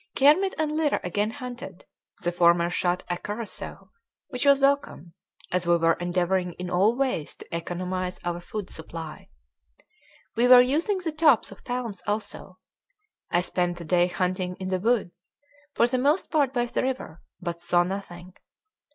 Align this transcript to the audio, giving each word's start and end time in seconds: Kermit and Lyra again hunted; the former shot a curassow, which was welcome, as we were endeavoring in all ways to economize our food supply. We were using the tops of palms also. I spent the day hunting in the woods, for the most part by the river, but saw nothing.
Kermit 0.15 0.55
and 0.57 0.75
Lyra 0.75 0.99
again 1.03 1.29
hunted; 1.29 1.85
the 2.23 2.31
former 2.31 2.71
shot 2.71 3.03
a 3.07 3.17
curassow, 3.17 3.91
which 4.29 4.45
was 4.45 4.59
welcome, 4.59 5.13
as 5.51 5.67
we 5.67 5.77
were 5.77 5.93
endeavoring 5.93 6.53
in 6.53 6.71
all 6.71 6.95
ways 6.97 7.35
to 7.35 7.55
economize 7.55 8.19
our 8.25 8.41
food 8.41 8.71
supply. 8.71 9.29
We 10.35 10.47
were 10.47 10.63
using 10.63 10.97
the 10.97 11.11
tops 11.11 11.51
of 11.51 11.63
palms 11.63 12.01
also. 12.07 12.57
I 13.29 13.41
spent 13.41 13.77
the 13.77 13.85
day 13.85 14.07
hunting 14.07 14.55
in 14.55 14.69
the 14.69 14.79
woods, 14.79 15.29
for 15.75 15.85
the 15.85 15.99
most 15.99 16.31
part 16.31 16.51
by 16.51 16.65
the 16.65 16.81
river, 16.81 17.21
but 17.39 17.61
saw 17.61 17.83
nothing. 17.83 18.33